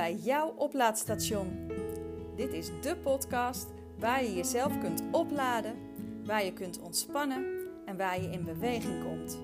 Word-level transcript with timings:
bij 0.00 0.14
jouw 0.14 0.54
oplaadstation. 0.56 1.70
Dit 2.36 2.52
is 2.52 2.70
de 2.80 2.96
podcast 2.96 3.66
waar 3.98 4.24
je 4.24 4.34
jezelf 4.34 4.78
kunt 4.78 5.02
opladen, 5.10 5.74
waar 6.24 6.44
je 6.44 6.52
kunt 6.52 6.80
ontspannen 6.80 7.44
en 7.86 7.96
waar 7.96 8.22
je 8.22 8.30
in 8.30 8.44
beweging 8.44 9.04
komt. 9.04 9.38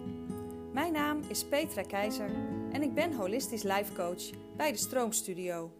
Mijn 0.72 0.92
naam 0.92 1.20
is 1.28 1.44
Petra 1.44 1.82
Keizer 1.82 2.30
en 2.72 2.82
ik 2.82 2.94
ben 2.94 3.12
holistisch 3.12 3.62
life 3.62 3.92
coach 3.94 4.30
bij 4.56 4.72
de 4.72 4.78
Stroomstudio. 4.78 5.70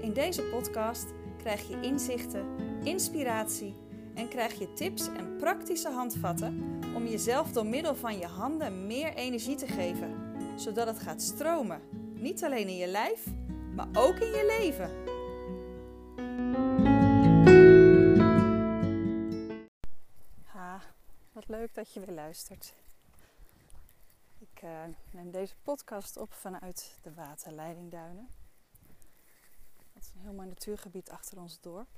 In 0.00 0.12
deze 0.12 0.42
podcast 0.42 1.06
krijg 1.36 1.68
je 1.68 1.80
inzichten, 1.80 2.46
inspiratie 2.84 3.74
en 4.14 4.28
krijg 4.28 4.58
je 4.58 4.72
tips 4.72 5.06
en 5.06 5.36
praktische 5.36 5.90
handvatten 5.90 6.80
om 6.94 7.06
jezelf 7.06 7.52
door 7.52 7.66
middel 7.66 7.94
van 7.94 8.18
je 8.18 8.26
handen 8.26 8.86
meer 8.86 9.14
energie 9.14 9.56
te 9.56 9.66
geven, 9.66 10.14
zodat 10.56 10.86
het 10.86 10.98
gaat 10.98 11.22
stromen. 11.22 11.80
Niet 12.14 12.44
alleen 12.44 12.68
in 12.68 12.76
je 12.76 12.86
lijf, 12.86 13.26
maar 13.74 13.88
ook 13.92 14.16
in 14.16 14.30
je 14.30 14.46
leven. 14.46 15.12
Ha, 20.44 20.80
wat 21.32 21.48
leuk 21.48 21.74
dat 21.74 21.92
je 21.92 22.00
weer 22.00 22.14
luistert. 22.14 22.74
Ik 24.38 24.62
uh, 24.62 24.82
neem 25.10 25.30
deze 25.30 25.54
podcast 25.62 26.16
op 26.16 26.32
vanuit 26.32 26.98
de 27.02 27.14
waterleidingduinen. 27.14 28.28
Dat 29.92 30.02
is 30.02 30.10
een 30.14 30.20
heel 30.20 30.32
mooi 30.32 30.48
natuurgebied 30.48 31.10
achter 31.10 31.38
ons 31.38 31.60
dorp. 31.60 31.88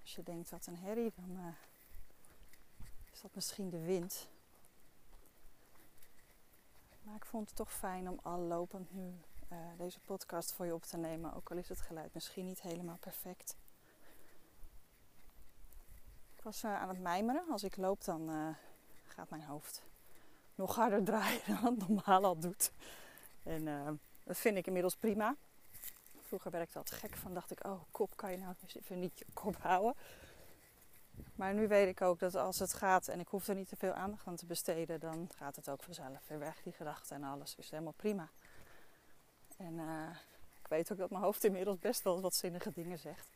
Als 0.00 0.14
je 0.14 0.22
denkt 0.22 0.50
wat 0.50 0.66
een 0.66 0.76
herrie, 0.76 1.12
dan 1.16 1.30
uh, 1.30 1.46
is 3.12 3.20
dat 3.20 3.34
misschien 3.34 3.70
de 3.70 3.80
wind. 3.80 4.28
Maar 7.02 7.16
ik 7.16 7.24
vond 7.24 7.46
het 7.46 7.56
toch 7.56 7.72
fijn 7.72 8.08
om 8.08 8.18
al 8.22 8.38
lopend 8.38 8.94
nu 8.94 9.14
uh, 9.52 9.58
deze 9.76 10.00
podcast 10.00 10.52
voor 10.52 10.66
je 10.66 10.74
op 10.74 10.82
te 10.82 10.96
nemen. 10.96 11.34
Ook 11.34 11.50
al 11.50 11.56
is 11.56 11.68
het 11.68 11.80
geluid 11.80 12.14
misschien 12.14 12.46
niet 12.46 12.60
helemaal 12.60 12.96
perfect. 13.00 13.56
Ik 16.36 16.42
was 16.42 16.64
uh, 16.64 16.80
aan 16.80 16.88
het 16.88 17.00
mijmeren. 17.00 17.44
Als 17.50 17.64
ik 17.64 17.76
loop 17.76 18.04
dan 18.04 18.30
uh, 18.30 18.48
gaat 19.06 19.30
mijn 19.30 19.44
hoofd 19.44 19.82
nog 20.54 20.74
harder 20.74 21.04
draaien 21.10 21.40
dan 21.46 21.64
het 21.64 21.88
normaal 21.88 22.24
al 22.24 22.38
doet. 22.38 22.72
En 23.42 23.64
dat 24.24 24.36
vind 24.38 24.56
ik 24.56 24.66
inmiddels 24.66 24.96
prima. 24.96 25.36
Vroeger 26.20 26.50
werd 26.50 26.68
ik 26.68 26.72
dat 26.72 26.90
gek 26.90 27.16
van. 27.16 27.34
Dacht 27.34 27.50
ik, 27.50 27.66
oh 27.66 27.80
kop, 27.90 28.16
kan 28.16 28.30
je 28.30 28.38
nou 28.38 28.54
even 28.74 29.00
niet 29.00 29.18
je 29.18 29.26
kop 29.32 29.56
houden. 29.56 29.94
Maar 31.34 31.54
nu 31.54 31.68
weet 31.68 31.88
ik 31.88 32.00
ook 32.02 32.18
dat 32.18 32.34
als 32.34 32.58
het 32.58 32.72
gaat 32.72 33.08
en 33.08 33.20
ik 33.20 33.28
hoef 33.28 33.48
er 33.48 33.54
niet 33.54 33.68
te 33.68 33.76
veel 33.76 33.92
aandacht 33.92 34.26
aan 34.26 34.36
te 34.36 34.46
besteden, 34.46 35.00
dan 35.00 35.28
gaat 35.36 35.56
het 35.56 35.68
ook 35.68 35.82
vanzelf 35.82 36.28
weer 36.28 36.38
weg, 36.38 36.62
die 36.62 36.72
gedachten 36.72 37.16
en 37.16 37.24
alles. 37.24 37.54
is 37.56 37.70
helemaal 37.70 37.92
prima. 37.92 38.28
En 39.64 39.74
uh, 39.74 40.16
ik 40.62 40.68
weet 40.68 40.92
ook 40.92 40.98
dat 40.98 41.10
mijn 41.10 41.22
hoofd 41.22 41.44
inmiddels 41.44 41.78
best 41.78 42.02
wel 42.02 42.20
wat 42.20 42.34
zinnige 42.34 42.72
dingen 42.72 42.98
zegt. 42.98 43.28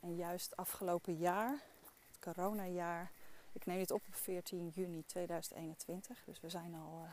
En 0.00 0.16
juist 0.16 0.56
afgelopen 0.56 1.16
jaar, 1.16 1.50
het 2.10 2.18
coronajaar, 2.20 3.10
ik 3.52 3.66
neem 3.66 3.78
dit 3.78 3.90
op 3.90 4.02
op 4.06 4.14
14 4.14 4.68
juni 4.68 5.04
2021, 5.06 6.24
dus 6.24 6.40
we 6.40 6.48
zijn 6.48 6.74
al, 6.74 7.02
uh, 7.04 7.10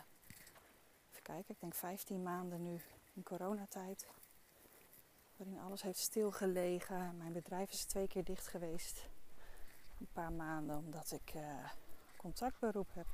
even 1.10 1.22
kijken, 1.22 1.54
ik 1.54 1.60
denk 1.60 1.74
15 1.74 2.24
maanden 2.24 2.64
nu 2.64 2.82
in 3.14 3.24
coronatijd. 3.24 4.08
Waarin 5.36 5.60
alles 5.60 5.82
heeft 5.82 6.00
stilgelegen. 6.00 7.18
Mijn 7.18 7.34
bedrijf 7.34 7.72
is 7.72 7.84
twee 7.84 8.08
keer 8.08 8.24
dicht 8.24 8.48
geweest. 8.48 9.08
Een 10.00 10.08
paar 10.14 10.32
maanden 10.32 10.78
omdat 10.78 11.12
ik 11.12 11.34
uh, 11.36 11.70
contactberoep 12.16 12.94
heb. 12.94 13.08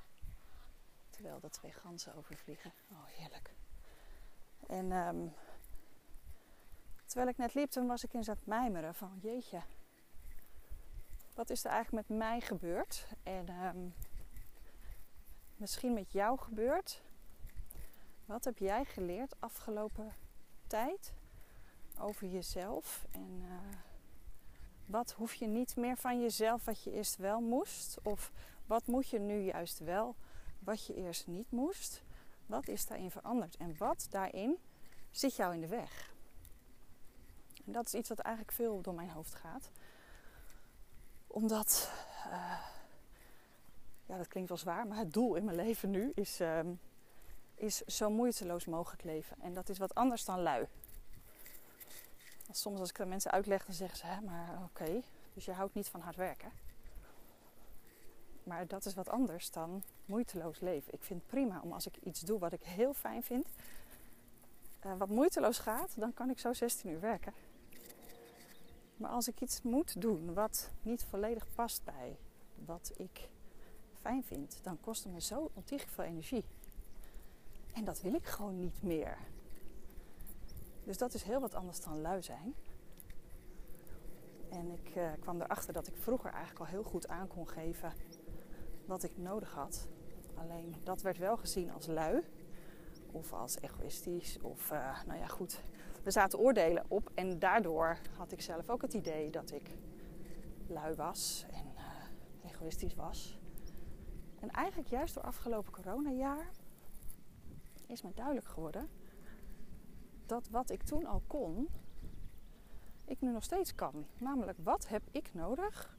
Terwijl 1.10 1.40
de 1.40 1.50
twee 1.50 1.72
ganzen 1.72 2.16
overvliegen. 2.16 2.74
Oh, 2.92 3.06
heerlijk. 3.06 3.54
En 4.68 4.92
um, 4.92 5.34
terwijl 7.06 7.30
ik 7.30 7.38
net 7.38 7.54
liep, 7.54 7.70
toen 7.70 7.88
was 7.88 8.04
ik 8.04 8.14
in 8.14 8.24
zat 8.24 8.46
mijmeren 8.46 8.96
van 8.96 9.20
jeetje. 9.22 9.62
Wat 11.34 11.50
is 11.50 11.64
er 11.64 11.72
eigenlijk 11.72 12.08
met 12.08 12.18
mij 12.18 12.42
gebeurd? 12.42 13.08
En 13.24 13.50
um, 13.50 13.94
misschien 15.56 15.94
met 15.94 16.12
jou 16.12 16.40
gebeurd. 16.40 17.02
Wat 18.26 18.44
heb 18.44 18.58
jij 18.58 18.86
geleerd 18.86 19.36
afgelopen 19.40 20.14
tijd 20.68 21.14
over 22.00 22.28
jezelf? 22.28 23.06
En 23.12 23.42
uh, 23.42 23.54
wat 24.86 25.12
hoef 25.12 25.34
je 25.34 25.48
niet 25.48 25.76
meer 25.76 25.98
van 25.98 26.22
jezelf 26.22 26.66
wat 26.66 26.84
je 26.84 26.92
eerst 26.92 27.18
wel 27.18 27.42
moest? 27.42 27.98
Of 28.04 28.32
wat 28.66 28.88
moet 28.88 29.10
je 29.10 29.20
nu 29.20 29.40
juist 29.40 29.80
wel 29.80 30.16
wat 30.60 30.86
je 30.86 30.96
eerst 30.96 31.28
niet 31.28 31.52
moest? 31.52 32.04
Wat 32.46 32.68
is 32.68 32.86
daarin 32.86 33.12
veranderd? 33.12 33.58
En 33.58 33.78
wat 33.78 34.08
daarin 34.10 34.58
zit 35.12 35.36
jou 35.36 35.54
in 35.54 35.62
de 35.62 35.68
weg? 35.68 36.14
En 37.66 37.72
dat 37.72 37.86
is 37.86 37.94
iets 37.94 38.10
wat 38.10 38.20
eigenlijk 38.20 38.56
veel 38.56 38.82
door 38.82 38.94
mijn 38.94 39.10
hoofd 39.10 39.36
gaat. 39.36 39.70
Omdat, 41.28 41.92
uh, 42.28 42.60
ja 44.06 44.18
dat 44.18 44.28
klinkt 44.28 44.50
wel 44.50 44.58
zwaar, 44.58 44.88
maar 44.88 44.98
het 44.98 45.14
doel 45.14 45.36
in 45.36 45.46
mijn 45.46 45.58
leven 45.58 45.90
nu 45.90 46.12
is, 46.16 46.42
uh, 46.42 46.60
is 47.56 47.78
zo 47.78 48.10
moeiteloos 48.10 48.66
mogelijk 48.66 49.04
leven. 49.04 49.42
En 49.42 49.54
dat 49.54 49.70
is 49.70 49.78
wat 49.78 49.96
anders 49.96 50.26
dan 50.26 50.42
lui. 50.42 50.68
Soms 52.52 52.80
als 52.80 52.90
ik 52.90 52.98
dat 52.98 53.08
mensen 53.08 53.32
uitleg, 53.32 53.66
dan 53.66 53.76
zeggen 53.76 53.98
ze, 53.98 54.06
hè, 54.06 54.22
maar 54.22 54.64
oké, 54.64 55.02
dus 55.34 55.46
je 55.46 55.52
houdt 55.52 55.74
niet 55.74 55.88
van 55.88 56.02
hard 56.02 56.16
werken. 56.16 56.52
Maar 58.54 58.68
dat 58.68 58.86
is 58.86 58.94
wat 58.94 59.10
anders 59.10 59.52
dan 59.52 59.84
moeiteloos 60.06 60.60
leven. 60.60 60.94
Ik 60.94 61.04
vind 61.04 61.22
het 61.22 61.30
prima 61.30 61.62
om 61.64 61.72
als 61.72 61.88
ik 61.88 61.98
iets 61.98 62.22
doe 62.22 62.40
wat 62.40 62.54
ik 62.54 62.64
heel 62.64 62.94
fijn 62.94 63.24
vind, 63.24 63.48
uh, 64.86 64.98
wat 64.98 65.10
moeiteloos 65.10 65.58
gaat, 65.58 66.00
dan 66.00 66.14
kan 66.14 66.30
ik 66.30 66.40
zo 66.40 66.54
16 66.54 66.90
uur 66.90 67.00
werken. 67.00 67.34
Maar 68.98 69.10
als 69.10 69.28
ik 69.28 69.42
iets 69.42 69.62
moet 69.62 70.02
doen 70.02 70.34
wat 70.34 70.72
niet 70.82 71.04
volledig 71.04 71.48
past 71.56 71.84
bij 71.84 72.18
wat 72.66 72.92
ik 72.98 73.30
fijn 74.02 74.24
vind, 74.24 74.60
dan 74.64 74.80
kost 74.80 75.04
het 75.04 75.14
me 75.14 75.22
zo 75.22 75.52
ontiegelijk 75.54 75.96
veel 75.96 76.04
energie. 76.04 76.46
En 77.74 77.84
dat 77.84 78.02
wil 78.02 78.14
ik 78.14 78.26
gewoon 78.26 78.60
niet 78.60 78.84
meer. 78.84 79.18
Dus 80.84 80.98
dat 80.98 81.14
is 81.14 81.24
heel 81.24 81.40
wat 81.40 81.54
anders 81.54 81.82
dan 81.82 82.02
lui 82.02 82.22
zijn. 82.22 82.56
En 84.50 84.72
ik 84.72 84.96
uh, 84.96 85.12
kwam 85.20 85.42
erachter 85.42 85.74
dat 85.74 85.88
ik 85.88 85.98
vroeger 85.98 86.32
eigenlijk 86.32 86.60
al 86.60 86.72
heel 86.72 86.84
goed 86.84 87.08
aan 87.08 87.28
kon 87.28 87.50
geven 87.50 87.94
wat 88.94 89.04
ik 89.04 89.18
nodig 89.18 89.54
had. 89.54 89.88
Alleen 90.36 90.76
dat 90.84 91.02
werd 91.02 91.18
wel 91.18 91.38
gezien 91.38 91.72
als 91.72 91.88
lui. 91.88 92.24
Of 93.12 93.34
als 93.34 93.60
egoïstisch. 93.60 94.40
Of 94.42 94.72
uh, 94.72 95.04
nou 95.06 95.20
ja, 95.20 95.28
goed. 95.28 95.64
Er 96.04 96.12
zaten 96.12 96.40
oordelen 96.40 96.86
op. 96.88 97.12
En 97.14 97.40
daardoor 97.40 97.98
had 98.18 98.32
ik 98.32 98.42
zelf 98.42 98.70
ook 98.70 98.82
het 98.82 98.94
idee 98.94 99.32
dat 99.32 99.52
ik 99.52 99.70
lui 100.68 100.96
was. 100.96 101.46
En 101.52 101.66
uh, 101.76 102.50
egoïstisch 102.52 102.96
was. 102.96 103.40
En 104.40 104.50
eigenlijk 104.50 104.90
juist 104.90 105.14
door 105.14 105.24
afgelopen 105.24 105.72
coronajaar 105.72 106.52
is 107.88 108.02
me 108.02 108.14
duidelijk 108.14 108.48
geworden 108.48 108.90
dat 110.26 110.50
wat 110.50 110.70
ik 110.70 110.84
toen 110.84 111.06
al 111.06 111.22
kon, 111.28 111.70
ik 113.06 113.22
nu 113.22 113.32
nog 113.32 113.44
steeds 113.44 113.76
kan. 113.76 114.06
Namelijk, 114.18 114.58
wat 114.64 114.88
heb 114.88 115.04
ik 115.12 115.34
nodig 115.34 115.98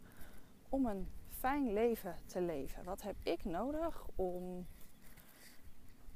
om 0.69 0.87
een 0.87 1.09
fijn 1.45 1.73
leven 1.73 2.17
te 2.27 2.41
leven? 2.41 2.85
Wat 2.85 3.03
heb 3.03 3.17
ik 3.23 3.45
nodig 3.45 4.07
om 4.15 4.67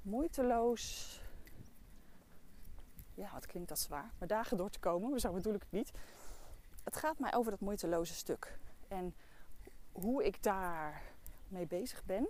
moeiteloos, 0.03 1.21
ja, 3.15 3.33
wat 3.33 3.47
klinkt 3.47 3.69
dat 3.69 3.79
zwaar, 3.79 4.13
maar 4.19 4.29
dagen 4.29 4.57
door 4.57 4.71
te 4.71 4.79
komen, 4.79 5.11
maar 5.11 5.19
zo 5.19 5.33
bedoel 5.33 5.55
ik 5.55 5.61
het 5.61 5.73
niet. 5.73 5.93
Het 6.85 6.97
gaat 6.97 7.19
mij 7.19 7.35
over 7.35 7.51
dat 7.51 7.61
moeiteloze 7.61 8.15
stuk. 8.15 8.59
En 8.89 9.15
hoe 9.93 10.25
ik 10.25 10.43
daar 10.43 11.03
mee 11.49 11.67
bezig 11.67 12.05
ben, 12.05 12.29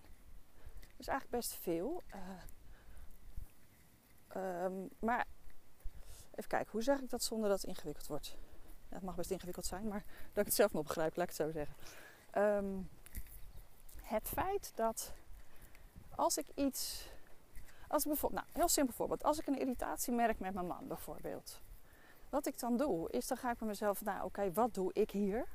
is 0.97 1.07
eigenlijk 1.07 1.31
best 1.31 1.55
veel. 1.55 2.03
Uh, 4.37 4.65
um, 4.65 4.89
maar 4.99 5.27
Even 6.31 6.51
kijken, 6.51 6.71
hoe 6.71 6.83
zeg 6.83 7.01
ik 7.01 7.11
dat 7.11 7.23
zonder 7.23 7.49
dat 7.49 7.61
het 7.61 7.71
ingewikkeld 7.71 8.07
wordt? 8.07 8.37
Ja, 8.89 8.95
het 8.95 9.05
mag 9.05 9.15
best 9.15 9.31
ingewikkeld 9.31 9.67
zijn, 9.67 9.89
maar 9.89 10.05
dat 10.29 10.39
ik 10.39 10.45
het 10.45 10.55
zelf 10.55 10.73
nog 10.73 10.83
begrijp, 10.83 11.17
laat 11.17 11.31
ik 11.31 11.37
het 11.37 11.47
zo 11.47 11.51
zeggen. 11.51 11.77
Um, 12.37 12.89
het 14.03 14.29
feit 14.29 14.73
dat 14.75 15.13
als 16.15 16.39
ik 16.39 16.47
iets. 16.55 17.09
Als 17.89 18.05
bijvoorbeeld, 18.05 18.43
nou, 18.43 18.57
heel 18.59 18.69
simpel 18.69 18.95
voorbeeld. 18.95 19.25
Als 19.25 19.39
ik 19.39 19.47
een 19.47 19.59
irritatie 19.59 20.13
merk 20.13 20.39
met 20.39 20.55
mijn 20.55 20.67
man 20.67 20.89
bijvoorbeeld. 20.89 21.61
Wat 22.29 22.47
ik 22.47 22.59
dan 22.59 22.77
doe, 22.77 23.11
is 23.11 23.27
dan 23.27 23.37
ga 23.37 23.51
ik 23.51 23.61
met 23.61 23.69
mezelf, 23.69 24.03
nou 24.03 24.25
oké, 24.25 24.53
wat 24.53 24.75
doe 24.75 24.93
ik 24.93 25.11
hier? 25.11 25.47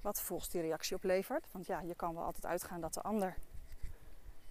Wat 0.00 0.20
volgens 0.20 0.50
die 0.50 0.60
reactie 0.60 0.96
oplevert. 0.96 1.46
Want 1.52 1.66
ja, 1.66 1.80
je 1.80 1.94
kan 1.94 2.14
wel 2.14 2.24
altijd 2.24 2.46
uitgaan 2.46 2.80
dat 2.80 2.94
de 2.94 3.02
ander 3.02 3.36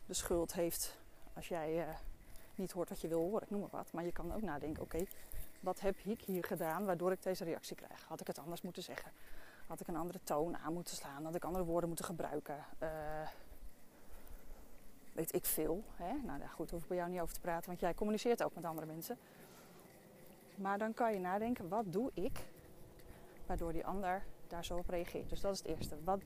de 0.06 0.14
schuld 0.14 0.54
heeft 0.54 0.98
als 1.34 1.48
jij 1.48 1.88
uh, 1.88 1.96
niet 2.56 2.72
hoort 2.72 2.90
wat 2.90 3.02
je 3.02 3.08
wil 3.08 3.20
horen, 3.20 3.44
ik 3.44 3.50
noem 3.50 3.60
maar 3.60 3.70
wat. 3.70 3.92
Maar 3.92 4.04
je 4.04 4.12
kan 4.12 4.34
ook 4.34 4.42
nadenken, 4.42 4.84
oké, 4.84 5.06
wat 5.60 5.80
heb 5.80 5.98
ik 5.98 6.22
hier 6.22 6.44
gedaan 6.44 6.86
waardoor 6.86 7.12
ik 7.12 7.24
deze 7.24 7.44
reactie 7.44 7.76
krijg? 7.76 8.04
Had 8.04 8.22
ik 8.22 8.28
het 8.28 8.40
anders 8.40 8.62
moeten 8.62 8.84
zeggen? 8.84 9.12
Had 9.70 9.80
ik 9.80 9.88
een 9.88 9.96
andere 9.96 10.20
toon 10.24 10.58
aan 10.58 10.74
moeten 10.74 10.96
slaan? 10.96 11.26
Had 11.26 11.36
ik 11.36 11.44
andere 11.44 11.66
woorden 11.66 11.88
moeten 11.88 12.06
gebruiken? 12.06 12.66
Uh, 12.84 12.90
weet 15.14 15.34
ik 15.34 15.46
veel. 15.46 15.84
Hè? 15.96 16.14
Nou 16.14 16.40
ja, 16.40 16.48
goed, 16.48 16.72
hoef 16.72 16.82
ik 16.82 16.88
bij 16.88 16.98
jou 16.98 17.10
niet 17.10 17.20
over 17.20 17.34
te 17.34 17.40
praten, 17.40 17.68
want 17.68 17.80
jij 17.80 17.94
communiceert 17.94 18.44
ook 18.44 18.56
met 18.56 18.66
andere 18.66 18.88
mensen. 18.88 19.18
Maar 20.56 20.78
dan 20.78 20.94
kan 20.94 21.14
je 21.14 21.20
nadenken, 21.20 21.68
wat 21.68 21.94
doe 21.94 22.12
ik 22.14 22.46
waardoor 23.46 23.74
die 23.74 23.86
ander 23.86 24.24
daar 24.48 24.66
zo 24.66 24.78
op 24.78 24.90
reageert? 24.90 25.30
Dus 25.30 25.42
dat 25.42 25.54
is 25.54 25.58
het 25.58 25.68
eerste. 25.68 26.04
Wat, 26.04 26.22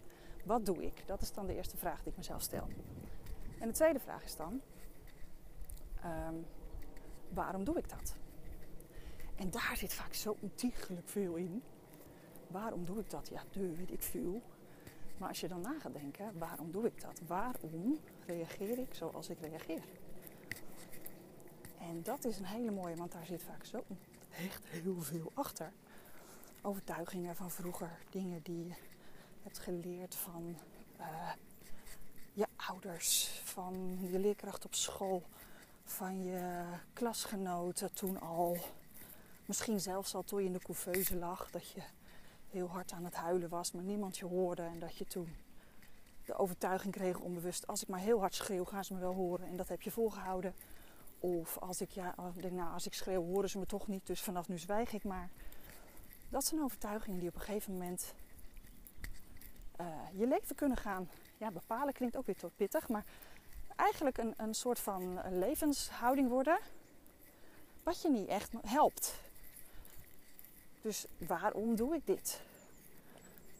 wat 0.45 0.65
doe 0.65 0.83
ik? 0.83 1.07
Dat 1.07 1.21
is 1.21 1.33
dan 1.33 1.47
de 1.47 1.55
eerste 1.55 1.77
vraag 1.77 2.03
die 2.03 2.11
ik 2.11 2.17
mezelf 2.17 2.41
stel. 2.41 2.67
En 3.59 3.67
de 3.67 3.73
tweede 3.73 3.99
vraag 3.99 4.23
is 4.23 4.35
dan, 4.35 4.61
ehm, 6.01 6.35
waarom 7.29 7.63
doe 7.63 7.77
ik 7.77 7.89
dat? 7.89 8.15
En 9.35 9.51
daar 9.51 9.77
zit 9.77 9.93
vaak 9.93 10.13
zo 10.13 10.37
ontiegelijk 10.39 11.09
veel 11.09 11.35
in. 11.35 11.63
Waarom 12.53 12.85
doe 12.85 12.99
ik 12.99 13.09
dat? 13.09 13.27
Ja, 13.27 13.43
de 13.51 13.75
weet 13.75 13.91
ik 13.91 14.01
veel. 14.01 14.41
Maar 15.17 15.29
als 15.29 15.39
je 15.39 15.47
dan 15.47 15.61
na 15.61 15.79
gaat 15.79 15.93
denken, 15.93 16.37
waarom 16.37 16.71
doe 16.71 16.85
ik 16.85 17.01
dat? 17.01 17.21
Waarom 17.27 17.99
reageer 18.25 18.77
ik 18.77 18.93
zoals 18.93 19.29
ik 19.29 19.39
reageer? 19.39 19.83
En 21.79 22.03
dat 22.03 22.25
is 22.25 22.37
een 22.37 22.45
hele 22.45 22.71
mooie, 22.71 22.95
want 22.95 23.11
daar 23.11 23.25
zit 23.25 23.43
vaak 23.43 23.65
zo 23.65 23.83
echt 24.37 24.65
heel 24.65 25.01
veel 25.01 25.31
achter. 25.33 25.71
Overtuigingen 26.61 27.35
van 27.35 27.51
vroeger, 27.51 27.99
dingen 28.09 28.41
die 28.43 28.65
je 28.67 28.73
hebt 29.41 29.59
geleerd 29.59 30.15
van 30.15 30.57
uh, 30.99 31.31
je 32.33 32.47
ouders, 32.55 33.41
van 33.43 33.97
je 34.11 34.19
leerkracht 34.19 34.65
op 34.65 34.75
school, 34.75 35.23
van 35.83 36.23
je 36.23 36.63
klasgenoten 36.93 37.93
toen 37.93 38.19
al. 38.19 38.57
Misschien 39.45 39.79
zelfs 39.79 40.15
al 40.15 40.23
toen 40.23 40.39
je 40.39 40.45
in 40.45 40.53
de 40.53 40.59
couveuse 40.59 41.15
lag, 41.15 41.51
dat 41.51 41.69
je 41.69 41.81
heel 42.53 42.67
hard 42.67 42.91
aan 42.91 43.05
het 43.05 43.15
huilen 43.15 43.49
was, 43.49 43.71
maar 43.71 43.83
niemand 43.83 44.17
je 44.17 44.25
hoorde. 44.25 44.61
En 44.61 44.79
dat 44.79 44.97
je 44.97 45.05
toen 45.05 45.35
de 46.25 46.33
overtuiging 46.33 46.93
kreeg 46.93 47.19
onbewust, 47.19 47.67
als 47.67 47.81
ik 47.81 47.87
maar 47.87 47.99
heel 47.99 48.19
hard 48.19 48.35
schreeuw, 48.35 48.65
gaan 48.65 48.83
ze 48.83 48.93
me 48.93 48.99
wel 48.99 49.13
horen. 49.13 49.47
En 49.47 49.57
dat 49.57 49.67
heb 49.67 49.81
je 49.81 49.91
volgehouden. 49.91 50.55
Of 51.19 51.57
als 51.57 51.81
ik, 51.81 51.89
ja, 51.89 52.15
denk, 52.35 52.53
nou, 52.53 52.73
als 52.73 52.85
ik 52.85 52.93
schreeuw, 52.93 53.23
horen 53.23 53.49
ze 53.49 53.57
me 53.59 53.65
toch 53.65 53.87
niet, 53.87 54.07
dus 54.07 54.21
vanaf 54.21 54.47
nu 54.47 54.57
zwijg 54.57 54.93
ik 54.93 55.03
maar. 55.03 55.29
Dat 56.29 56.45
zijn 56.45 56.61
overtuigingen 56.61 57.19
die 57.19 57.29
op 57.29 57.35
een 57.35 57.41
gegeven 57.41 57.71
moment 57.71 58.13
uh, 59.81 59.87
je 60.13 60.27
leven 60.27 60.55
kunnen 60.55 60.77
gaan 60.77 61.09
ja, 61.37 61.51
bepalen. 61.51 61.93
Klinkt 61.93 62.17
ook 62.17 62.25
weer 62.25 62.37
tot 62.37 62.55
pittig, 62.55 62.87
maar 62.87 63.05
eigenlijk 63.75 64.17
een, 64.17 64.33
een 64.37 64.53
soort 64.53 64.79
van 64.79 65.19
levenshouding 65.29 66.29
worden. 66.29 66.59
Wat 67.83 68.01
je 68.01 68.09
niet 68.09 68.27
echt 68.27 68.51
helpt. 68.61 69.19
Dus 70.83 71.05
waarom 71.27 71.75
doe 71.75 71.95
ik 71.95 72.05
dit? 72.05 72.41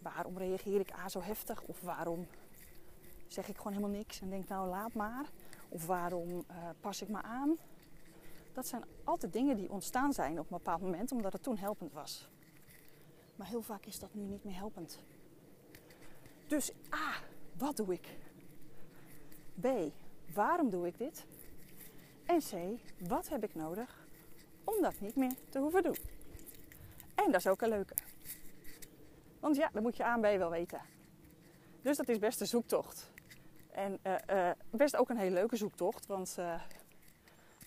Waarom 0.02 0.38
reageer 0.38 0.80
ik 0.80 0.94
A 0.94 1.10
zo 1.10 1.22
heftig? 1.22 1.62
Of 1.62 1.82
waarom 1.82 2.28
zeg 3.28 3.48
ik 3.48 3.58
gewoon 3.58 3.74
helemaal 3.74 3.98
niks 3.98 4.22
en 4.22 4.30
denk 4.30 4.48
nou 4.48 4.68
laat 4.68 4.94
maar? 4.94 5.26
Of 5.70 5.86
waarom 5.86 6.30
uh, 6.30 6.70
pas 6.80 7.02
ik 7.02 7.08
me 7.08 7.22
aan? 7.22 7.58
Dat 8.54 8.68
zijn 8.68 8.84
altijd 9.04 9.34
dingen 9.34 9.58
die 9.58 9.70
ontstaan 9.70 10.14
zijn 10.14 10.40
op 10.40 10.52
een 10.52 10.58
bepaald 10.58 10.82
moment 10.82 11.12
omdat 11.12 11.34
het 11.34 11.44
toen 11.44 11.58
helpend 11.58 11.94
was. 11.94 12.30
Maar 13.36 13.48
heel 13.48 13.62
vaak 13.62 13.86
is 13.86 14.00
dat 14.00 14.14
nu 14.14 14.22
niet 14.22 14.44
meer 14.44 14.56
helpend. 14.56 15.00
Dus 16.48 16.72
A, 16.94 17.14
wat 17.58 17.78
doe 17.78 17.94
ik? 17.94 18.18
B, 19.62 19.68
waarom 20.34 20.70
doe 20.70 20.88
ik 20.88 20.98
dit? 20.98 21.26
En 22.26 22.40
C, 22.40 22.80
wat 23.08 23.30
heb 23.30 23.44
ik 23.44 23.56
nodig 23.56 24.08
om 24.64 24.82
dat 24.82 25.00
niet 25.00 25.16
meer 25.16 25.34
te 25.50 25.60
hoeven 25.60 25.84
doen? 25.84 25.98
En 27.16 27.32
dat 27.32 27.40
is 27.40 27.48
ook 27.48 27.62
een 27.62 27.70
leuke. 27.70 27.94
Want 29.40 29.56
ja, 29.56 29.70
dan 29.74 29.82
moet 29.82 29.98
je 29.98 30.04
A 30.04 30.14
en 30.14 30.20
B 30.22 30.38
wel 30.38 30.50
weten. 30.50 30.82
Dus 31.82 31.98
dat 31.98 32.10
is 32.10 32.20
best 32.20 32.42
een 32.42 32.48
zoektocht. 32.48 33.12
En 33.72 34.00
uh, 34.04 34.16
uh, 34.30 34.52
best 34.70 34.96
ook 34.96 35.10
een 35.10 35.18
hele 35.18 35.34
leuke 35.34 35.56
zoektocht. 35.56 36.06
Want 36.06 36.36
uh, 36.40 36.62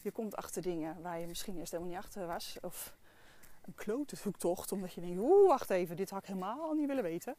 je 0.03 0.11
komt 0.11 0.37
achter 0.37 0.63
dingen 0.63 1.03
waar 1.03 1.19
je 1.19 1.27
misschien 1.27 1.59
eerst 1.59 1.73
helemaal 1.73 1.93
niet 1.93 2.03
achter 2.03 2.27
was. 2.27 2.57
Of 2.63 2.97
een 3.65 3.75
klote 3.75 4.17
zoektocht. 4.17 4.73
Omdat 4.73 4.93
je 4.93 5.01
denkt, 5.01 5.19
oeh, 5.19 5.49
wacht 5.49 5.71
even, 5.71 5.97
dit 5.97 6.11
had 6.11 6.23
ik 6.23 6.29
helemaal 6.29 6.73
niet 6.73 6.87
willen 6.87 7.03
weten. 7.03 7.37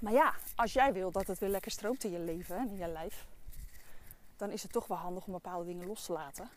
Maar 0.00 0.12
ja, 0.12 0.34
als 0.56 0.72
jij 0.72 0.92
wil 0.92 1.10
dat 1.10 1.26
het 1.26 1.38
weer 1.38 1.48
lekker 1.48 1.70
stroomt 1.70 2.04
in 2.04 2.10
je 2.10 2.18
leven 2.18 2.56
en 2.56 2.68
in 2.68 2.76
je 2.76 2.88
lijf. 2.88 3.26
Dan 4.36 4.50
is 4.50 4.62
het 4.62 4.72
toch 4.72 4.86
wel 4.86 4.96
handig 4.96 5.26
om 5.26 5.32
bepaalde 5.32 5.64
dingen 5.64 5.86
los 5.86 6.04
te 6.04 6.12
laten. 6.12 6.48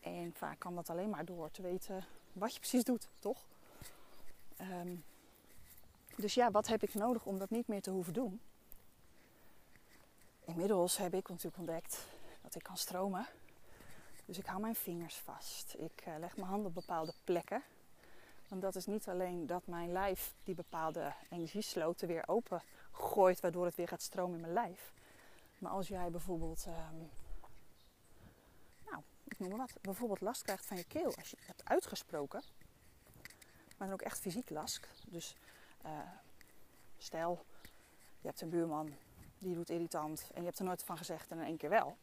En 0.00 0.32
vaak 0.34 0.58
kan 0.58 0.74
dat 0.74 0.90
alleen 0.90 1.10
maar 1.10 1.24
door 1.24 1.50
te 1.50 1.62
weten 1.62 2.04
wat 2.32 2.52
je 2.52 2.58
precies 2.58 2.84
doet, 2.84 3.08
toch? 3.18 3.44
Um, 4.60 5.04
dus 6.16 6.34
ja, 6.34 6.50
wat 6.50 6.66
heb 6.66 6.82
ik 6.82 6.94
nodig 6.94 7.24
om 7.26 7.38
dat 7.38 7.50
niet 7.50 7.68
meer 7.68 7.82
te 7.82 7.90
hoeven 7.90 8.12
doen? 8.12 8.40
Inmiddels 10.44 10.96
heb 10.96 11.14
ik 11.14 11.28
natuurlijk 11.28 11.56
ontdekt 11.56 12.06
dat 12.42 12.54
ik 12.54 12.62
kan 12.62 12.76
stromen. 12.76 13.26
Dus 14.24 14.38
ik 14.38 14.46
hou 14.46 14.60
mijn 14.60 14.74
vingers 14.74 15.16
vast. 15.16 15.74
Ik 15.78 16.04
uh, 16.08 16.14
leg 16.18 16.36
mijn 16.36 16.48
handen 16.48 16.66
op 16.66 16.74
bepaalde 16.74 17.14
plekken. 17.24 17.62
Want 18.48 18.62
dat 18.62 18.74
is 18.74 18.86
niet 18.86 19.08
alleen 19.08 19.46
dat 19.46 19.66
mijn 19.66 19.92
lijf 19.92 20.34
die 20.44 20.54
bepaalde 20.54 21.12
energiesloten 21.30 22.08
weer 22.08 22.28
open 22.28 22.62
gooit, 22.92 23.40
waardoor 23.40 23.64
het 23.64 23.74
weer 23.74 23.88
gaat 23.88 24.02
stromen 24.02 24.34
in 24.34 24.40
mijn 24.40 24.52
lijf. 24.52 24.92
Maar 25.58 25.72
als 25.72 25.88
jij 25.88 26.10
bijvoorbeeld 26.10 26.66
ik 26.66 27.19
wat, 29.48 29.72
bijvoorbeeld 29.80 30.20
last 30.20 30.42
krijgt 30.42 30.66
van 30.66 30.76
je 30.76 30.84
keel 30.84 31.14
als 31.16 31.30
je 31.30 31.36
het 31.36 31.46
hebt 31.46 31.64
uitgesproken, 31.64 32.42
maar 33.76 33.88
dan 33.88 33.92
ook 33.92 34.02
echt 34.02 34.20
fysiek 34.20 34.50
last. 34.50 34.88
Dus 35.06 35.36
uh, 35.84 35.90
stel, 36.98 37.44
je 38.20 38.26
hebt 38.26 38.40
een 38.40 38.50
buurman 38.50 38.94
die 39.38 39.54
doet 39.54 39.70
irritant 39.70 40.30
en 40.34 40.40
je 40.40 40.46
hebt 40.46 40.58
er 40.58 40.64
nooit 40.64 40.84
van 40.84 40.96
gezegd 40.96 41.30
en 41.30 41.38
in 41.38 41.44
één 41.44 41.56
keer 41.56 41.70
wel. 41.70 41.96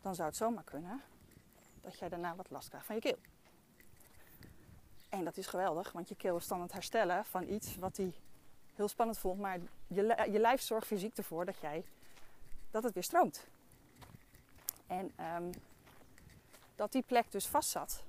Dan 0.00 0.14
zou 0.14 0.28
het 0.28 0.36
zomaar 0.36 0.64
kunnen 0.64 1.02
dat 1.80 1.98
jij 1.98 2.08
daarna 2.08 2.36
wat 2.36 2.50
last 2.50 2.68
krijgt 2.68 2.86
van 2.86 2.94
je 2.94 3.00
keel. 3.00 3.18
En 5.08 5.24
dat 5.24 5.36
is 5.36 5.46
geweldig, 5.46 5.92
want 5.92 6.08
je 6.08 6.16
keel 6.16 6.36
is 6.36 6.46
dan 6.46 6.60
het 6.60 6.72
herstellen 6.72 7.24
van 7.24 7.48
iets 7.48 7.76
wat 7.76 7.96
hij 7.96 8.14
heel 8.74 8.88
spannend 8.88 9.18
vond. 9.18 9.40
Maar 9.40 9.58
je, 9.86 10.26
je 10.30 10.38
lijf 10.38 10.60
zorgt 10.60 10.86
fysiek 10.86 11.16
ervoor 11.16 11.44
dat, 11.44 11.58
jij, 11.58 11.84
dat 12.70 12.82
het 12.82 12.94
weer 12.94 13.02
stroomt. 13.02 13.46
En 14.86 15.12
um, 15.36 15.50
dat 16.74 16.92
die 16.92 17.02
plek 17.02 17.32
dus 17.32 17.46
vast 17.46 17.70
zat, 17.70 18.02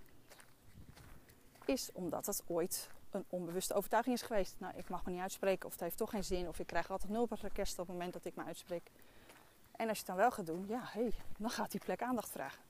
is 1.65 1.91
omdat 1.93 2.25
het 2.25 2.43
ooit 2.47 2.89
een 3.11 3.25
onbewuste 3.29 3.73
overtuiging 3.73 4.15
is 4.15 4.21
geweest. 4.21 4.55
Nou, 4.57 4.77
ik 4.77 4.89
mag 4.89 5.05
me 5.05 5.11
niet 5.11 5.21
uitspreken 5.21 5.65
of 5.65 5.71
het 5.71 5.81
heeft 5.81 5.97
toch 5.97 6.09
geen 6.09 6.23
zin. 6.23 6.47
Of 6.47 6.59
ik 6.59 6.67
krijg 6.67 6.91
altijd 6.91 7.11
nul 7.11 7.27
requesten 7.29 7.79
op 7.81 7.87
het 7.87 7.95
moment 7.95 8.13
dat 8.13 8.25
ik 8.25 8.35
me 8.35 8.43
uitspreek. 8.43 8.91
En 9.71 9.89
als 9.89 9.97
je 9.97 10.03
het 10.05 10.05
dan 10.05 10.15
wel 10.15 10.31
gaat 10.31 10.45
doen, 10.45 10.65
ja, 10.67 10.79
hé, 10.79 11.01
hey, 11.01 11.13
dan 11.37 11.49
gaat 11.49 11.71
die 11.71 11.79
plek 11.79 12.01
aandacht 12.01 12.29
vragen. 12.29 12.61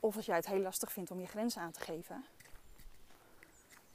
Of 0.00 0.16
als 0.16 0.26
jij 0.26 0.36
het 0.36 0.46
heel 0.46 0.60
lastig 0.60 0.92
vindt 0.92 1.10
om 1.10 1.20
je 1.20 1.26
grenzen 1.26 1.62
aan 1.62 1.72
te 1.72 1.80
geven, 1.80 2.24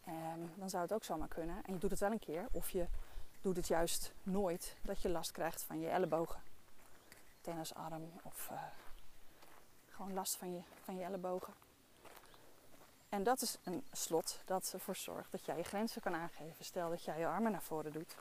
um, 0.07 0.51
dan 0.55 0.69
zou 0.69 0.83
het 0.83 0.93
ook 0.93 1.03
zomaar 1.03 1.27
kunnen. 1.27 1.63
En 1.63 1.73
je 1.73 1.79
doet 1.79 1.91
het 1.91 1.99
wel 1.99 2.11
een 2.11 2.19
keer, 2.19 2.47
of 2.51 2.69
je 2.69 2.87
doet 3.41 3.55
het 3.55 3.67
juist 3.67 4.13
nooit, 4.23 4.75
dat 4.81 5.01
je 5.01 5.09
last 5.09 5.31
krijgt 5.31 5.63
van 5.63 5.79
je 5.79 5.89
ellebogen, 5.89 6.41
tennisarm 7.41 8.11
of 8.23 8.49
uh, 8.51 8.61
gewoon 9.95 10.13
last 10.13 10.35
van 10.35 10.53
je, 10.53 10.61
van 10.83 10.97
je 10.97 11.03
ellebogen. 11.03 11.53
En 13.09 13.23
dat 13.23 13.41
is 13.41 13.57
een 13.63 13.83
slot 13.91 14.39
dat 14.45 14.69
ervoor 14.73 14.95
zorgt 14.95 15.31
dat 15.31 15.45
jij 15.45 15.57
je 15.57 15.63
grenzen 15.63 16.01
kan 16.01 16.15
aangeven. 16.15 16.65
Stel 16.65 16.89
dat 16.89 17.03
jij 17.03 17.19
je 17.19 17.27
armen 17.27 17.51
naar 17.51 17.61
voren 17.61 17.91
doet. 17.91 18.15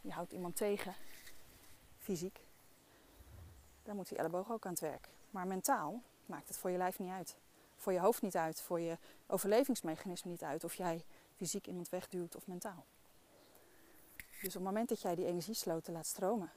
Je 0.00 0.12
houdt 0.12 0.32
iemand 0.32 0.56
tegen, 0.56 0.94
fysiek. 1.98 2.40
Dan 3.82 3.96
moet 3.96 4.08
die 4.08 4.18
elleboog 4.18 4.50
ook 4.50 4.64
aan 4.64 4.70
het 4.70 4.80
werk. 4.80 5.08
Maar 5.30 5.46
mentaal 5.46 6.02
maakt 6.26 6.48
het 6.48 6.56
voor 6.56 6.70
je 6.70 6.78
lijf 6.78 6.98
niet 6.98 7.10
uit. 7.10 7.36
Voor 7.76 7.92
je 7.92 8.00
hoofd 8.00 8.22
niet 8.22 8.36
uit. 8.36 8.60
Voor 8.60 8.80
je 8.80 8.98
overlevingsmechanisme 9.26 10.30
niet 10.30 10.42
uit. 10.42 10.64
Of 10.64 10.74
jij 10.74 11.04
fysiek 11.36 11.66
iemand 11.66 11.88
wegduwt 11.88 12.36
of 12.36 12.46
mentaal. 12.46 12.84
Dus 14.16 14.56
op 14.56 14.62
het 14.62 14.62
moment 14.62 14.88
dat 14.88 15.00
jij 15.00 15.14
die 15.14 15.26
energiesloten 15.26 15.92
laat 15.92 16.06
stromen, 16.06 16.52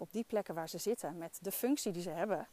op 0.00 0.12
die 0.12 0.24
plekken 0.24 0.54
waar 0.54 0.68
ze 0.68 0.78
zitten 0.78 1.18
met 1.18 1.38
de 1.40 1.52
functie 1.52 1.92
die 1.92 2.02
ze 2.02 2.10
hebben, 2.10 2.48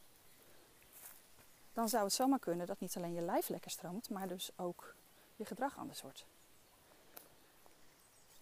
dan 1.72 1.88
zou 1.88 2.04
het 2.04 2.12
zomaar 2.12 2.38
kunnen 2.38 2.66
dat 2.66 2.80
niet 2.80 2.96
alleen 2.96 3.14
je 3.14 3.20
lijf 3.20 3.48
lekker 3.48 3.70
stroomt, 3.70 4.10
maar 4.10 4.28
dus 4.28 4.50
ook 4.56 4.94
je 5.36 5.44
gedrag 5.44 5.78
anders 5.78 6.02
wordt. 6.02 6.26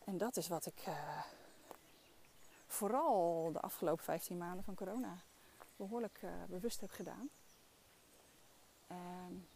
En 0.04 0.18
dat 0.18 0.36
is 0.36 0.48
wat 0.48 0.66
ik 0.66 0.86
uh, 0.86 1.22
vooral 2.66 3.52
de 3.52 3.60
afgelopen 3.60 4.04
15 4.04 4.38
maanden 4.38 4.64
van 4.64 4.75
corona 4.75 5.18
behoorlijk 5.76 6.20
uh, 6.25 6.30
bewust 6.48 6.80
heb 6.80 6.90
gedaan. 6.90 7.30
Um, 8.90 9.48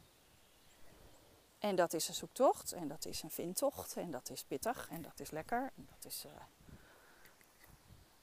en 1.58 1.76
dat 1.76 1.92
is 1.92 2.08
een 2.08 2.14
zoektocht 2.14 2.72
en 2.72 2.88
dat 2.88 3.04
is 3.04 3.22
een 3.22 3.30
vindtocht 3.30 3.96
en 3.96 4.10
dat 4.10 4.30
is 4.30 4.44
pittig 4.44 4.88
en 4.90 5.02
dat 5.02 5.20
is 5.20 5.30
lekker 5.30 5.72
en 5.76 5.88
dat 5.94 6.04
is 6.04 6.24
uh, 6.24 6.32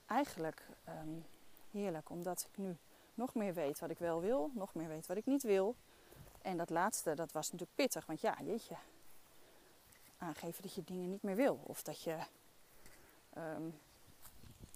eigenlijk 0.07 0.67
um, 0.89 1.25
heerlijk, 1.71 2.09
omdat 2.09 2.47
ik 2.51 2.57
nu 2.57 2.77
nog 3.13 3.35
meer 3.35 3.53
weet 3.53 3.79
wat 3.79 3.89
ik 3.89 3.99
wel 3.99 4.21
wil, 4.21 4.51
nog 4.53 4.73
meer 4.73 4.87
weet 4.87 5.07
wat 5.07 5.17
ik 5.17 5.25
niet 5.25 5.43
wil. 5.43 5.75
En 6.41 6.57
dat 6.57 6.69
laatste, 6.69 7.15
dat 7.15 7.31
was 7.31 7.51
natuurlijk 7.51 7.75
pittig, 7.75 8.05
want 8.05 8.21
ja, 8.21 8.37
jeetje, 8.43 8.75
aangeven 10.17 10.61
dat 10.61 10.73
je 10.73 10.83
dingen 10.83 11.09
niet 11.09 11.23
meer 11.23 11.35
wil. 11.35 11.59
Of 11.63 11.83
dat 11.83 12.01
je 12.01 12.17
um, 13.37 13.79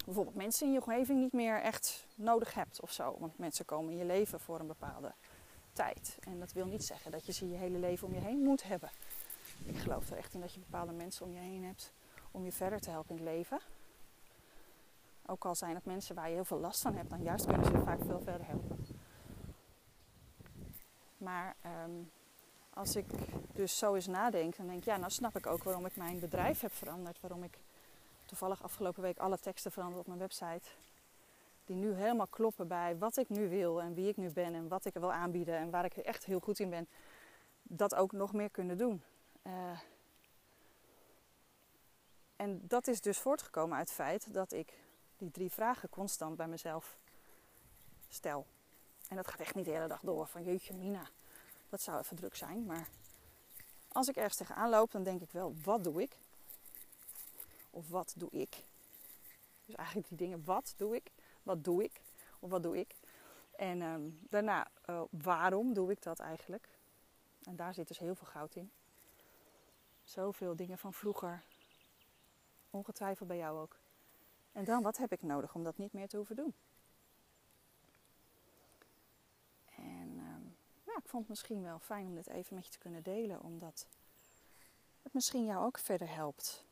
bijvoorbeeld 0.06 0.36
mensen 0.36 0.68
in 0.68 0.74
je 0.74 0.80
omgeving 0.80 1.20
niet 1.20 1.34
meer 1.34 1.62
echt 1.62 2.06
nodig 2.16 2.54
hebt 2.54 2.82
of 2.82 2.92
zo. 2.92 3.16
Want 3.20 3.38
mensen 3.38 3.66
komen 3.66 3.92
in 3.92 3.98
je 3.98 4.06
leven 4.06 4.40
voor 4.40 4.60
een 4.60 4.68
bepaalde 4.68 5.14
tijd. 5.74 6.18
En 6.20 6.40
dat 6.40 6.54
wil 6.54 6.66
niet 6.66 6.84
zeggen 6.84 7.12
dat 7.12 7.26
je 7.26 7.32
ze 7.32 7.50
je 7.50 7.56
hele 7.56 7.78
leven 7.78 8.08
om 8.08 8.14
je 8.14 8.20
heen 8.20 8.40
moet 8.40 8.64
hebben. 8.64 8.90
Ik 9.66 9.78
geloof 9.78 10.10
er 10.10 10.18
echt 10.18 10.34
in 10.34 10.42
dat 10.42 10.54
je 10.54 10.60
bepaalde 10.60 10.92
mensen 10.92 11.26
om 11.26 11.34
je 11.34 11.40
heen 11.40 11.64
hebt 11.64 11.94
om 12.32 12.46
je 12.46 12.52
verder 12.52 12.80
te 12.80 12.90
helpen 12.90 13.18
in 13.18 13.26
het 13.26 13.36
leven. 13.36 13.60
Ook 15.26 15.46
al 15.46 15.56
zijn 15.56 15.76
het 15.76 15.86
mensen 15.86 16.16
waar 16.16 16.28
je 16.28 16.36
heel 16.36 16.46
veel 16.46 16.60
last 16.60 16.82
van 16.82 16.96
hebt, 16.96 17.10
dan 17.10 17.24
juist 17.24 17.46
kunnen 17.46 17.66
ze 17.66 17.82
vaak 17.82 18.04
veel 18.06 18.22
verder 18.22 18.48
helpen. 18.48 18.86
Maar 21.18 21.56
ehm, 21.62 21.92
als 22.74 22.96
ik 22.96 23.06
dus 23.54 23.78
zo 23.78 23.96
eens 23.96 24.08
nadenk, 24.08 24.56
dan 24.58 24.68
denk 24.68 24.78
ik, 24.78 24.86
ja, 24.86 24.98
nou 24.98 25.12
snap 25.12 25.38
ik 25.38 25.48
ook 25.48 25.64
waarom 25.64 25.86
ik 25.86 25.96
mijn 25.96 26.20
bedrijf 26.20 26.60
heb 26.60 26.74
veranderd. 26.74 27.20
Waarom 27.20 27.44
ik 27.44 27.58
toevallig 28.26 28.64
afgelopen 28.64 29.02
week 29.02 29.18
alle 29.18 29.40
teksten 29.40 29.72
veranderd 29.72 30.00
op 30.02 30.08
mijn 30.08 30.20
website. 30.20 30.70
Die 31.66 31.76
nu 31.76 31.94
helemaal 31.94 32.28
kloppen 32.28 32.68
bij 32.68 32.98
wat 32.98 33.18
ik 33.18 33.30
nu 33.30 33.50
wil 33.50 33.82
en 33.82 33.94
wie 33.94 34.08
ik 34.08 34.18
nu 34.18 34.30
ben 34.30 34.54
en 34.54 34.68
wat 34.68 34.86
ik 34.86 34.94
wil 34.94 35.14
aanbieden 35.14 35.58
en 35.58 35.70
waar 35.70 35.86
ik 35.86 35.98
echt 35.98 36.26
heel 36.26 36.40
goed 36.40 36.60
in 36.60 36.70
ben. 36.70 36.88
Dat 37.64 37.96
ook 37.96 38.12
nog 38.12 38.34
meer 38.34 38.50
kunnen 38.50 38.78
doen. 38.78 39.04
Uh, 39.44 39.80
en 42.36 42.68
dat 42.68 42.88
is 42.88 43.02
dus 43.02 43.18
voortgekomen 43.18 43.78
uit 43.78 43.88
het 43.88 43.98
feit 43.98 44.34
dat 44.34 44.52
ik 44.52 44.74
die 45.22 45.32
drie 45.32 45.52
vragen 45.52 45.90
constant 45.90 46.36
bij 46.36 46.48
mezelf 46.48 46.98
stel. 48.08 48.46
En 49.08 49.16
dat 49.16 49.28
gaat 49.28 49.40
echt 49.40 49.56
niet 49.56 49.66
de 49.66 49.72
hele 49.72 49.88
dag 49.88 50.02
door 50.02 50.28
van 50.28 50.44
jeetje 50.44 50.74
Mina, 50.74 51.10
dat 51.70 51.82
zou 51.82 52.00
even 52.00 52.16
druk 52.16 52.36
zijn. 52.36 52.66
Maar 52.66 52.88
als 53.88 54.08
ik 54.08 54.16
ergens 54.16 54.36
tegenaan 54.36 54.70
loop, 54.70 54.92
dan 54.92 55.04
denk 55.04 55.22
ik 55.22 55.32
wel, 55.32 55.54
wat 55.64 55.84
doe 55.84 56.02
ik? 56.02 56.18
Of 57.70 57.90
wat 57.90 58.14
doe 58.18 58.30
ik? 58.32 58.64
Dus 59.66 59.76
eigenlijk 59.76 60.08
die 60.08 60.18
dingen, 60.18 60.44
wat 60.44 60.74
doe 60.78 60.96
ik? 60.96 61.12
Wat 61.44 61.64
doe 61.64 61.84
ik? 61.84 62.02
Of 62.40 62.50
wat 62.50 62.64
doe 62.64 62.78
ik? 62.80 62.96
En 63.56 63.82
ehm, 63.82 64.10
daarna, 64.30 64.68
uh, 64.90 65.02
waarom 65.10 65.74
doe 65.74 65.92
ik 65.92 66.02
dat 66.04 66.20
eigenlijk? 66.20 66.70
En 67.44 67.56
daar 67.56 67.74
zit 67.74 67.88
dus 67.88 68.00
heel 68.00 68.16
veel 68.16 68.28
goud 68.28 68.56
in. 68.56 68.72
Zoveel 70.04 70.56
dingen 70.56 70.78
van 70.78 70.94
vroeger 70.94 71.44
Ongetwijfeld 72.72 73.28
bij 73.28 73.38
jou 73.38 73.60
ook. 73.60 73.81
En 74.52 74.64
dan, 74.64 74.82
wat 74.82 74.98
heb 74.98 75.12
ik 75.12 75.22
nodig 75.22 75.56
om 75.56 75.64
dat 75.64 75.78
niet 75.78 75.94
meer 75.94 76.08
te 76.08 76.18
hoeven 76.18 76.36
doen? 76.36 76.54
En 79.76 80.18
ehm, 80.18 80.48
ik 80.98 81.08
vond 81.08 81.22
het 81.22 81.30
misschien 81.30 81.64
wel 81.64 81.80
fijn 81.80 82.08
om 82.08 82.16
dit 82.16 82.28
even 82.28 82.56
met 82.56 82.66
je 82.66 82.72
te 82.72 82.80
kunnen 82.80 83.04
delen, 83.04 83.42
omdat 83.42 83.88
het 85.02 85.14
misschien 85.14 85.46
jou 85.46 85.66
ook 85.66 85.78
verder 85.78 86.14
helpt. 86.14 86.66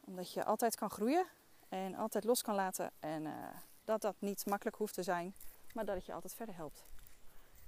Omdat 0.00 0.32
je 0.32 0.44
altijd 0.44 0.76
kan 0.76 0.90
groeien 0.90 1.26
en 1.68 1.94
altijd 1.94 2.24
los 2.24 2.42
kan 2.42 2.54
laten 2.54 2.90
en 2.98 3.24
uh, 3.24 3.48
dat 3.84 4.00
dat 4.00 4.14
niet 4.18 4.46
makkelijk 4.46 4.76
hoeft 4.76 4.94
te 4.94 5.02
zijn, 5.02 5.34
maar 5.74 5.84
dat 5.84 5.96
het 5.96 6.06
je 6.06 6.12
altijd 6.12 6.34
verder 6.34 6.54
helpt. 6.54 6.84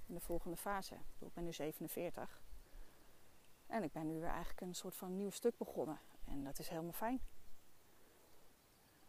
In 0.05 0.13
de 0.13 0.19
volgende 0.19 0.57
fase. 0.57 0.95
Ik 1.19 1.33
ben 1.33 1.43
nu 1.43 1.53
47. 1.53 2.41
En 3.67 3.83
ik 3.83 3.91
ben 3.91 4.07
nu 4.07 4.19
weer 4.19 4.29
eigenlijk 4.29 4.61
een 4.61 4.75
soort 4.75 4.95
van 4.95 5.15
nieuw 5.15 5.29
stuk 5.29 5.57
begonnen. 5.57 5.99
En 6.25 6.43
dat 6.43 6.59
is 6.59 6.67
helemaal 6.67 6.91
fijn. 6.91 7.21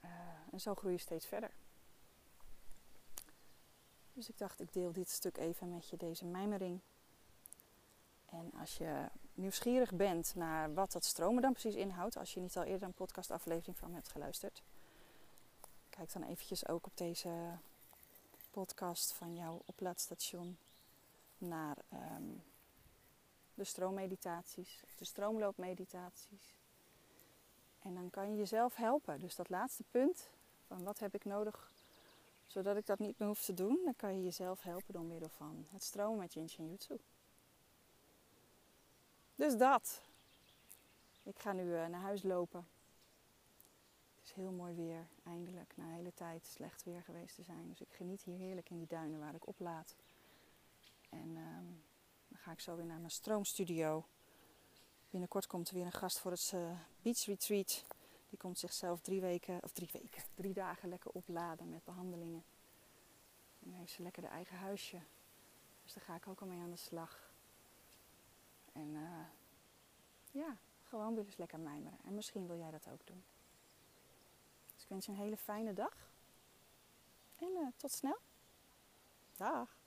Uh, 0.04 0.10
en 0.52 0.60
zo 0.60 0.74
groei 0.74 0.92
je 0.92 1.00
steeds 1.00 1.26
verder. 1.26 1.50
Dus 4.12 4.28
ik 4.28 4.38
dacht, 4.38 4.60
ik 4.60 4.72
deel 4.72 4.92
dit 4.92 5.10
stuk 5.10 5.36
even 5.36 5.70
met 5.70 5.88
je, 5.88 5.96
deze 5.96 6.24
mijmering. 6.24 6.80
En 8.26 8.52
als 8.60 8.76
je 8.76 9.08
nieuwsgierig 9.34 9.92
bent 9.92 10.34
naar 10.34 10.74
wat 10.74 10.92
dat 10.92 11.04
stromen 11.04 11.42
dan 11.42 11.52
precies 11.52 11.74
inhoudt, 11.74 12.16
als 12.16 12.34
je 12.34 12.40
niet 12.40 12.56
al 12.56 12.62
eerder 12.62 12.88
een 12.88 12.94
podcastaflevering 12.94 13.78
van 13.78 13.94
hebt 13.94 14.08
geluisterd, 14.08 14.62
kijk 15.90 16.12
dan 16.12 16.22
eventjes 16.22 16.68
ook 16.68 16.86
op 16.86 16.96
deze 16.96 17.58
podcast 18.50 19.12
van 19.12 19.34
jouw 19.34 19.62
oplaadstation 19.64 20.58
naar 21.38 21.76
um, 21.92 22.42
de 23.54 23.64
stroommeditaties, 23.64 24.82
de 24.96 25.04
stroomloopmeditaties. 25.04 26.54
En 27.82 27.94
dan 27.94 28.10
kan 28.10 28.30
je 28.30 28.36
jezelf 28.36 28.76
helpen. 28.76 29.20
Dus 29.20 29.36
dat 29.36 29.48
laatste 29.48 29.84
punt, 29.90 30.28
van 30.66 30.82
wat 30.82 30.98
heb 30.98 31.14
ik 31.14 31.24
nodig 31.24 31.72
zodat 32.52 32.76
ik 32.76 32.86
dat 32.86 32.98
niet 32.98 33.18
meer 33.18 33.28
hoef 33.28 33.44
te 33.44 33.54
doen, 33.54 33.80
dan 33.84 33.96
kan 33.96 34.16
je 34.16 34.22
jezelf 34.22 34.62
helpen 34.62 34.92
door 34.92 35.04
middel 35.04 35.28
van 35.28 35.66
het 35.70 35.82
stromen 35.82 36.18
met 36.18 36.32
Yin 36.34 36.48
Shin 36.48 36.70
Jutsu. 36.70 36.98
Dus 39.34 39.56
dat. 39.56 40.02
Ik 41.22 41.38
ga 41.38 41.52
nu 41.52 41.62
uh, 41.62 41.86
naar 41.86 42.00
huis 42.00 42.22
lopen. 42.22 42.66
Het 44.18 44.30
is 44.30 44.32
heel 44.32 44.50
mooi 44.50 44.74
weer, 44.74 45.06
eindelijk, 45.24 45.72
na 45.76 45.84
een 45.84 45.90
hele 45.90 46.14
tijd 46.14 46.46
slecht 46.46 46.82
weer 46.82 47.02
geweest 47.02 47.34
te 47.34 47.42
zijn. 47.42 47.68
Dus 47.68 47.80
ik 47.80 47.92
geniet 47.92 48.22
hier 48.22 48.38
heerlijk 48.38 48.70
in 48.70 48.78
die 48.78 48.86
duinen 48.86 49.20
waar 49.20 49.34
ik 49.34 49.46
oplaad. 49.46 49.96
En 51.10 51.36
ehm, 51.36 51.64
dan 52.28 52.38
ga 52.38 52.52
ik 52.52 52.60
zo 52.60 52.76
weer 52.76 52.86
naar 52.86 52.98
mijn 52.98 53.10
stroomstudio. 53.10 54.04
Binnenkort 55.12 55.46
komt 55.46 55.68
er 55.68 55.74
weer 55.74 55.84
een 55.84 55.92
gast 55.92 56.18
voor 56.18 56.30
het 56.30 56.52
uh, 56.54 56.70
Beach 57.02 57.24
Retreat. 57.24 57.84
Die 58.28 58.38
komt 58.38 58.58
zichzelf 58.58 59.00
drie 59.00 59.20
weken, 59.20 59.62
of 59.62 59.72
drie 59.72 59.88
weken, 59.92 60.22
drie 60.34 60.52
dagen 60.52 60.88
lekker 60.88 61.10
opladen 61.10 61.70
met 61.70 61.84
behandelingen. 61.84 62.44
En 63.62 63.70
dan 63.70 63.78
heeft 63.78 63.92
ze 63.92 64.02
lekker 64.02 64.22
de 64.22 64.28
eigen 64.28 64.56
huisje. 64.56 65.00
Dus 65.82 65.92
daar 65.92 66.04
ga 66.04 66.14
ik 66.14 66.26
ook 66.26 66.40
al 66.40 66.46
mee 66.46 66.60
aan 66.60 66.70
de 66.70 66.76
slag. 66.76 67.32
En 68.72 68.88
uh, 68.94 69.26
ja, 70.30 70.56
gewoon 70.82 71.14
weer 71.14 71.24
eens 71.24 71.36
lekker 71.36 71.60
mijmeren. 71.60 71.98
En 72.04 72.14
misschien 72.14 72.46
wil 72.46 72.58
jij 72.58 72.70
dat 72.70 72.88
ook 72.88 73.06
doen. 73.06 73.24
Dus 74.74 74.82
ik 74.82 74.88
wens 74.88 75.06
je 75.06 75.12
een 75.12 75.18
hele 75.18 75.36
fijne 75.36 75.74
dag. 75.74 76.10
En 77.36 77.50
uh, 77.50 77.66
tot 77.76 77.92
snel. 77.92 78.18
Dag. 79.36 79.81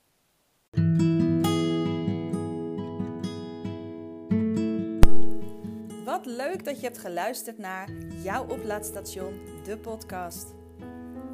Leuk 6.28 6.64
dat 6.64 6.80
je 6.80 6.86
hebt 6.86 6.98
geluisterd 6.98 7.58
naar 7.58 7.90
jouw 8.22 8.48
oplaadstation, 8.48 9.40
de 9.64 9.78
podcast. 9.78 10.54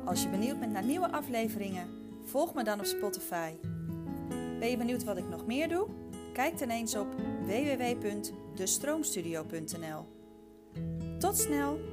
Als 0.04 0.22
je 0.22 0.28
benieuwd 0.28 0.60
bent 0.60 0.72
naar 0.72 0.84
nieuwe 0.84 1.12
afleveringen, 1.12 1.88
volg 2.24 2.54
me 2.54 2.64
dan 2.64 2.78
op 2.78 2.84
Spotify. 2.84 3.52
Ben 4.58 4.70
je 4.70 4.76
benieuwd 4.76 5.04
wat 5.04 5.16
ik 5.16 5.28
nog 5.28 5.46
meer 5.46 5.68
doe? 5.68 5.86
Kijk 6.32 6.58
dan 6.58 6.68
eens 6.68 6.96
op 6.96 7.14
www.destroomstudio.nl. 7.46 10.06
Tot 11.18 11.38
snel! 11.38 11.91